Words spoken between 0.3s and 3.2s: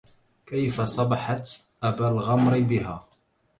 كيف صبحت أبا الغمر بها